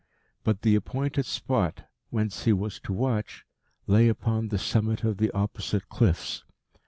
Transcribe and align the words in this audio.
But 0.43 0.63
the 0.63 0.73
appointed 0.73 1.27
spot, 1.27 1.83
whence 2.09 2.45
he 2.45 2.53
was 2.53 2.79
to 2.85 2.91
watch, 2.91 3.45
lay 3.85 4.07
upon 4.07 4.47
the 4.47 4.57
summit 4.57 5.03
of 5.03 5.17
the 5.17 5.29
opposite 5.29 5.89
cliffs. 5.89 6.43